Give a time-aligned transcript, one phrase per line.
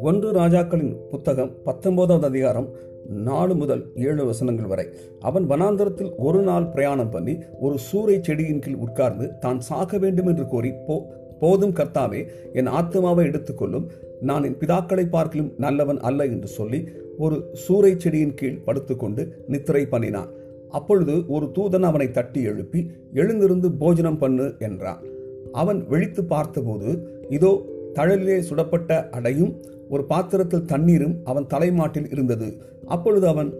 [0.00, 2.68] ஒன்று ராஜாக்களின் புத்தகம் பத்தொன்பதாவது அதிகாரம்
[3.08, 4.86] நாலு முதல் ஏழு வசனங்கள் வரை.
[5.20, 10.46] அவன் வனாந்தரத்தில் ஒரு நாள் பிரயாணம் பண்ணி ஒரு சூறை செடியின் கீழ் உட்கார்ந்து தான் சாக வேண்டும் என்று
[10.46, 11.06] கோரி போ
[11.40, 13.90] போதும் கர்த்தாவே என் ஆத்மாவை எடுத்துக்கொள்ளும்
[14.20, 16.88] நான் என் பிதாக்களை பார்க்கலும் நல்லவன் அல்ல என்று சொல்லி
[17.18, 20.44] ஒரு சூறை செடியின் கீழ் படுத்துக்கொண்டு நித்திரை பண்ணினான்.
[20.68, 25.02] அப்பொழுது ஒரு தூதன் அவனை தட்டி எழுப்பி எழுந்திருந்து போஜனம் பண்ணு என்றான்.
[25.52, 29.60] அவன் விழித்து பார்த்தபோது இதோ தழலிலே சுடப்பட்ட அடையும்
[29.90, 32.52] ஒரு பாத்திரத்தில் தண்ணீரும் அவன் தலைமாட்டில் இருந்தது.
[32.86, 33.54] அப்பொழுது அவன்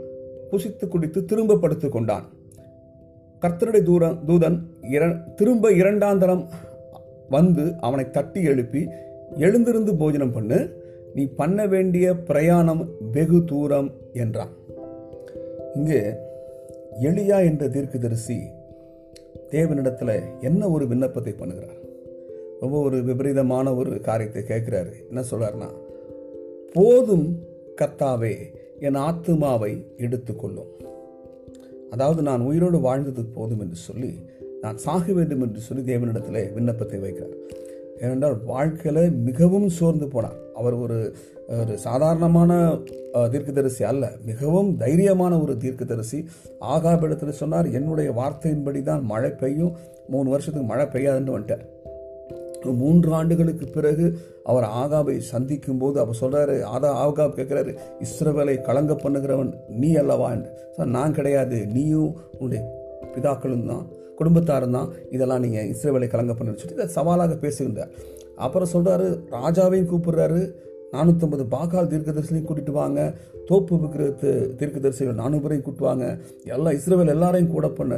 [0.50, 2.24] புசித்து குடித்து திரும்ப படுத்து கொண்டான்.
[3.40, 6.48] கர்த்தருடைய தூரம் தூதன் இர- திரும்ப இரண்டாந்தரம்
[7.30, 8.88] வந்து அவனை தட்டி எழுப்பி
[9.36, 14.50] எழுந்திருந்து போஜனம் பண்ணு நீ பண்ண வேண்டிய பிரயாணம் வெகு தூரம் என்றான்.
[15.74, 16.02] இங்கே
[17.00, 18.38] எளியா என்ற தீர்க்கதரிசி
[19.50, 21.80] தேவனிடத்தில் என்ன ஒரு விண்ணப்பத்தை பண்ணுகிறார்?
[22.60, 24.92] ரொம்ப ஒரு விபரீதமான ஒரு காரியத்தை கேட்குறாரு.
[25.08, 25.68] என்ன சொல்கிறார்னா
[26.72, 27.38] போதும்
[27.80, 28.34] கர்த்தாவே
[28.80, 30.70] என் ஆத்துமாவை எடுத்துக்கொள்ளும்.
[31.90, 34.18] அதாவது நான் உயிரோடு வாழ்ந்தது போதும் என்று சொல்லி
[34.60, 37.36] நான் சாக வேண்டும் என்று சொல்லி தேவனிடத்தில் விண்ணப்பத்தை வைக்கிறார்.
[38.00, 40.40] ஏனென்றால் வாழ்க்கையில் மிகவும் சோர்ந்து போனார்.
[40.56, 41.14] அவர் ஒரு
[41.48, 42.78] ஒரு சாதாரணமான
[43.12, 44.10] தீர்க்கதரிசி அல்ல.
[44.24, 46.24] மிகவும் தைரியமான ஒரு தீர்க்கதரிசி.
[46.60, 49.76] ஆகாபிடத்தில் சொன்னார் என்னுடைய வார்த்தையின்படி தான் மழை பெய்யும்.
[50.08, 51.64] மூணு வருஷத்துக்கு மழை பெய்யாதுன்னு வந்துட்டார்.
[52.76, 59.52] மூன்று ஆண்டுகளுக்கு பிறகு அவர் ஆகாபை சந்திக்கும் போது அவர் சொல்கிறாரு ஆதா ஆகாப் கேட்குறாரு இஸ்ரவேலை கலங்க பண்ணுகிறவன்
[59.68, 60.30] நீ அல்லவா?
[60.30, 60.50] என்று.
[60.76, 61.66] நான் கிடையாது.
[61.66, 62.85] நீயும் உன்னுடைய
[63.16, 63.84] பிதாக்களும் தான்
[64.18, 67.90] குடும்பத்தாரும் தான் இதெல்லாம் நீங்கள் இஸ்ரேவேலை கலங்க பண்ணு சொல்லி இதை சவாலாக பேசுகின்றார்.
[68.44, 69.06] அப்புறம் சொல்கிறாரு
[69.38, 70.40] ராஜாவையும் கூப்பிடுறாரு.
[70.94, 73.00] நானூற்றம்பது பாகால் தீர்க்கதரிசிலையும் கூட்டிட்டு வாங்க.
[73.48, 74.04] தோப்பு விற்கிற
[74.60, 76.04] தீர்க்கதரிசிகள் நானூறு பேரையும் கூட்டுவாங்க
[76.54, 77.94] எல்லா இஸ்ரேவேல் எல்லாரையும் கூட பண்ண.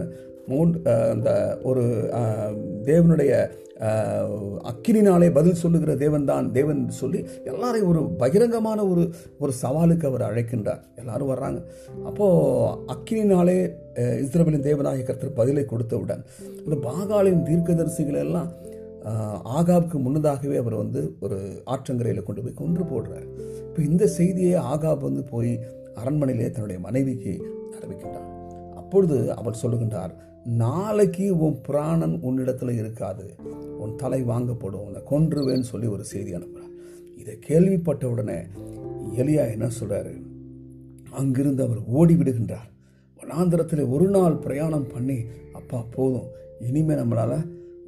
[0.50, 0.72] மூன்
[1.12, 1.30] அந்த
[1.70, 1.84] ஒரு
[2.88, 3.32] தேவனுடைய
[4.70, 9.02] அக்கினினாலே பதில் சொல்லுகிற தேவன் தான் தேவன் சொல்லி எல்லாரையும் ஒரு பகிரங்கமான ஒரு
[9.38, 10.80] ஒரு சவாலுக்கு அவர் அழைக்கின்றார்.
[11.00, 11.60] எல்லாரும் வர்றாங்க.
[12.08, 13.58] அப்போது அக்கினினாலே
[14.24, 16.24] இஸ்ரேலின் தேவனாகிய கருத்தர் பதிலை கொடுத்தவுடன்
[16.64, 18.50] இந்த பாகாலின் தீர்க்கதரிசிகள் எல்லாம்
[19.58, 21.38] ஆகாவுக்கு முன்னதாகவே அவர் வந்து ஒரு
[21.74, 23.26] ஆற்றங்கரையில் கொண்டு போய் கொன்று போடுறார்.
[23.68, 25.52] இப்போ இந்த செய்தியை ஆகாப் வந்து போய்
[26.00, 27.34] அரண்மனையிலே தன்னுடைய மனைவிக்கு
[27.78, 28.26] அறிவிக்கின்றார்.
[28.80, 30.12] அப்பொழுது அவர் சொல்லுகின்றார்
[30.62, 33.24] நாளைக்கு உன் பிராணன் உன்னிடத்துல இருக்காது.
[33.78, 36.74] உன் தலை வாங்கப்படும் உன்னை கொன்றுவேன்னு சொல்லி ஒரு செய்தி அனுப்புகிறார்
[37.16, 38.38] இதை கேள்விப்பட்ட உடனே
[39.16, 40.14] எலியா என்ன சொல்கிறாரு
[41.10, 42.68] அங்கிருந்து அவர் ஓடி விடுகின்றார்.
[43.20, 45.18] வனாந்திரத்தில் ஒரு நாள் பிரயாணம் பண்ணி
[45.52, 46.28] அப்பா போதும்
[46.68, 47.38] இனிமே நம்மளால்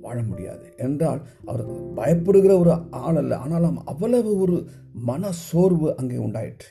[0.01, 0.67] வாழ முடியாது.
[0.77, 1.63] என்றால் அவர்
[1.97, 3.37] பயப்படுகிற ஒரு ஆள் அல்ல.
[3.37, 4.57] ஆனாலும் அவ்வளவு ஒரு
[4.93, 6.69] மன சோர்வு அங்கே உண்டாயிற்று.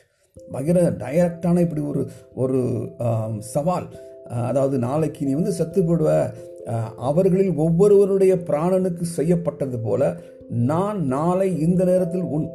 [0.52, 2.02] பகிர டைரக்டான இப்படி ஒரு
[2.34, 2.60] ஒரு
[3.38, 3.88] சவால்.
[4.30, 6.10] அதாவது நாளைக்கு நீ வந்து செத்து போடுவ.
[6.96, 10.02] அவர்களில் ஒவ்வொருவருடைய பிராணனுக்கு செய்யப்பட்டது போல
[10.48, 12.46] நான் நாளை இந்த நேரத்தில் உன்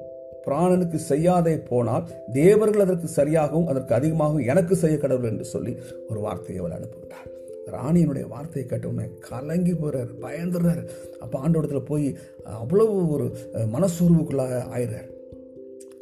[0.45, 5.73] பிராணனுக்கு செய்யாதே போனால் தேவர்கள் அதற்கு சரியாகவும் அதற்கு அதிகமாகவும் எனக்கு செய்ய கடவுள் என்று சொல்லி
[6.09, 7.31] ஒரு வார்த்தையை அவள் அனுப்புகிறார்
[7.75, 10.83] ராணியினுடைய வார்த்தையை கேட்ட உடனே கலங்கி போறார் பயந்துடுறார்.
[11.19, 12.07] அப்போ ஆண்டோடத்துல போய்
[12.43, 13.25] அவ்வளவு ஒரு
[13.75, 15.09] மனசுருவுக்குள்ளாக ஆயிடுறார்.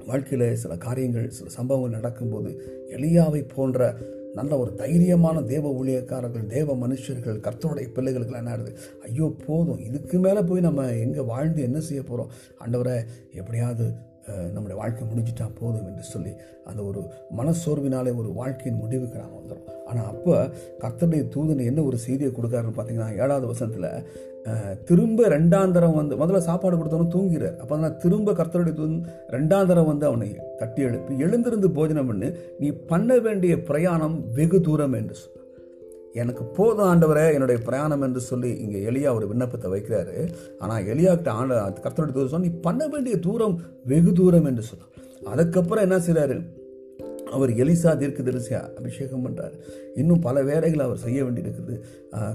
[0.07, 2.50] வாழ்க்கையில் சில காரியங்கள் சில சம்பவங்கள் நடக்கும்போது
[2.97, 3.95] எளியாவை போன்ற
[4.33, 8.71] நல்ல ஒரு தைரியமான தேவ ஊழியக்காரர்கள் தேவ மனுஷர்கள் கர்த்தருடைய பிள்ளைகளுக்கு என்ன ஆகுது?
[9.03, 9.79] ஐயோ போதும்.
[9.79, 12.31] இதுக்கு மேலே போய் நம்ம எங்கே வாழ்ந்து என்ன செய்ய போகிறோம்
[12.66, 12.95] ஆண்டவரை
[13.33, 13.85] எப்படியாவது
[14.53, 16.34] நம்முடைய வாழ்க்கை முடிஞ்சிட்டா போதும் என்று சொல்லி
[16.66, 17.00] அந்த ஒரு
[17.38, 20.35] மனசோர்வினாலே ஒரு வாழ்க்கையின் முடிவுக்கு நாம் வந்துடும் ஆனால் அப்போ
[20.81, 23.89] கர்த்தருடைய தூதன் என்ன ஒரு செய்தியை கொடுக்காருன்னு பார்த்தீங்கன்னா ஏழாவது வசனத்தில்
[24.83, 30.29] திரும்ப ரெண்டாந்தரம் வந்து முதல்ல சாப்பாடு கொடுத்தவனும் தூங்கிறார் அப்போ நான் திரும்ப கர்த்தருடைய தூதன் ரெண்டாந்தரம் வந்து அவனை
[30.57, 32.29] தட்டி எழுப்பி எழுந்திருந்து போஜனம் பண்ணு
[32.59, 35.42] நீ பண்ண வேண்டிய பிரயாணம் வெகு தூரம் என்று சொன்னார்.
[36.22, 40.16] எனக்கு போதும் ஆண்டவரே என்னுடைய பிரயாணம் என்று சொல்லி இங்கே எளியா ஒரு விண்ணப்பத்தை வைக்கிறாரு.
[40.59, 43.56] ஆனால் எலியாக்கிட்ட ஆண்ட கர்த்தனுடைய தூரம் சொன்னா, நீ பண்ண வேண்டிய தூரம்
[43.91, 44.91] வெகு தூரம் என்று சொன்னார்
[45.34, 46.38] அதுக்கப்புறம் என்ன செய்கிறாரு
[47.35, 49.56] அவர் எலிசா தீர்க்கதரிசி அபிஷேகம் பண்ணுறாரு
[50.01, 51.75] இன்னும் பல வேலைகளை அவர் செய்ய வேண்டியிருக்குது.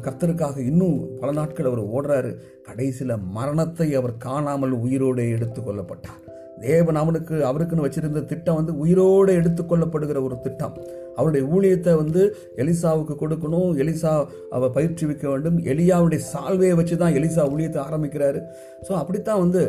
[0.06, 2.32] கர்த்தருக்காக இன்னும் பல நாட்கள் அவர் ஓடுறாரு.
[2.68, 6.24] கடைசியில் மரணத்தை அவர் காணாமல் உயிரோடு எடுத்து கொள்ளப்பட்டார்
[6.66, 10.74] தேவன் அவனுக்கு அவருக்குன்னு வச்சிருந்த திட்டம் வந்து உயிரோடு எடுத்துக்கொள்ளப்படுகிற ஒரு திட்டம்.
[11.18, 12.22] அவருடைய ஊழியத்தை வந்து
[12.62, 13.70] எலிசாவுக்கு கொடுக்கணும்.
[13.82, 14.12] எலிசா
[14.56, 15.58] அவ பயிற்றுவிக்க வேண்டும்.
[15.72, 18.42] எலியாவுடைய சால்வையை வச்சு தான் எலிசா ஊழியத்தை ஆரம்பிக்கிறாரு.
[18.88, 19.62] ஸோ அப்படித்தான் வந்து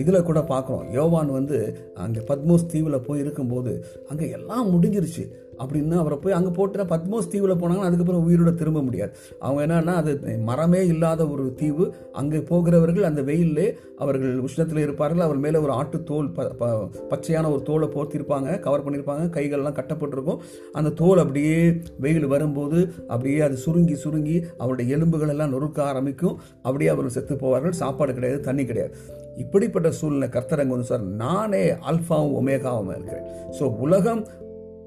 [0.00, 0.88] இதில் கூட பார்க்குறோம்.
[0.96, 1.58] யோவான் வந்து
[2.04, 3.72] அங்கே பத்மோஸ் தீவில் போய் இருக்கும்போது
[4.10, 5.24] அங்கே எல்லாம் முடிஞ்சிருச்சு.
[5.64, 9.12] அப்படின்னு அவரை போய் அங்கே போட்டு பத்மோஸ் தீவில் போனாங்கன்னா அதுக்கப்புறம் உயிரோட திரும்ப முடியாது.
[9.38, 11.94] அவங்க என்னன்னா அது மரமே இல்லாத ஒரு தீவு.
[12.12, 15.24] அங்கே போகிறவர்கள் அந்த வெயிலே அவர்கள் உஷ்ணத்தில் இருப்பார்கள்.
[15.24, 18.60] அவர் மேலே ஒரு ஆட்டு தோல் ப ப- பச்சையான ஒரு தோலை போர்த்திருப்பாங்க.
[18.60, 20.38] கவர் பண்ணியிருப்பாங்க கைகள்லாம் கட்டப்பட்டிருக்கும்.
[20.72, 26.40] அந்த தோல் அப்படியே வெயில் வரும்போது அப்படியே அது சுருங்கி சுருங்கி அவருடைய எலும்புகள் எல்லாம் நொறுக்க ஆரம்பிக்கும்.
[26.62, 27.70] அப்படியே அவர்கள் செத்து போவார்கள்.
[27.70, 28.96] சாப்பாடு கிடையாது தண்ணி கிடையாது.
[29.36, 33.22] இப்படிப்பட்ட சூழ்நிலை கர்த்தரங்க வந்து சார் நானே அல்ஃபாவும் ஒமேகாவும் இருக்கிறேன்.
[33.60, 34.26] ஸோ உலகம்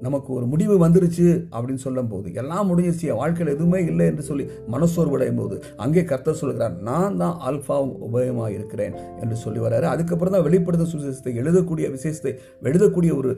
[0.06, 5.40] நமக்கு ஒரு முடிவு வந்துருச்சு அப்படின்னு சொல்லும் போது எல்லாம் முடிஞ்சிருச்சு வாழ்க்கையில் எதுவுமே இல்லை என்று சொல்லி மனசோர்வடையும்
[5.42, 5.56] போது
[5.86, 9.88] அங்கே கர்த்தர் சொல்கிறார் நான் தான் ஆல்ஃபாவும் உபயமாக இருக்கிறேன் என்று சொல்லி வர்றாரு.
[9.94, 12.34] அதுக்கப்புறம் தான் வெளிப்படுத்த சுசேஷத்தை எழுதக்கூடிய விசேஷத்தை
[12.70, 13.32] எழுதக்கூடிய ஒரு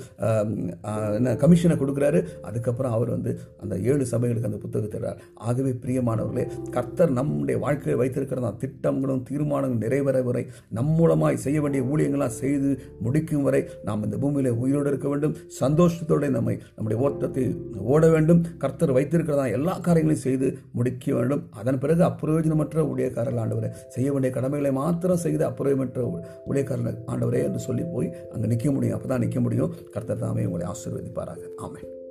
[1.18, 2.22] என்ன கமிஷனை கொடுக்குறாரு.
[2.50, 3.34] அதுக்கப்புறம் அவர் வந்து
[3.64, 5.14] அந்த ஏழு சபைகளுக்கு அந்த புத்தகத்தை
[5.48, 6.46] ஆகவே பிரியமானவர்களே
[6.76, 10.44] கர்த்தர் நம்முடைய வாழ்க்கையை வைத்திருக்கிற திட்டங்களும் தீர்மானங்களும் நிறைவேற வரை
[10.78, 12.70] நம் மூலமாய் செய்ய வேண்டிய ஊழியங்களாக செய்து
[13.06, 15.36] முடிக்கும் வரை நாம் இந்த பூமியில் உயிரோடு இருக்க வேண்டும்.
[15.62, 17.46] சந்தோஷத்தோடு நம்மை நம்முடைய ஓட்டத்தை
[17.94, 18.42] ஓட வேண்டும்.
[18.57, 21.44] கர்த்தர் வைத்திருக்கிறதா எல்லா காரியங்களையும் செய்து முடிக்க வேண்டும்.
[21.62, 26.07] அதன் பிறகு அப்பிரயோஜனமற்ற ஊழியக்காரர்கள் ஆண்டவரே செய்ய வேண்டிய கடமைகளை மாத்திரம் செய்து அப்பிரயோஜனமற்ற
[26.50, 28.98] ஊழியக்காரர்கள் ஆண்டவரே என்று சொல்லி போய் அங்கே நிற்க முடியும்.
[29.00, 29.75] அப்பதான் நிற்க முடியும்.
[29.92, 31.44] கர்த்தர் தாமே உங்களை ஆசீர்வதிப்பாராக.
[31.57, 32.04] ஆமாம்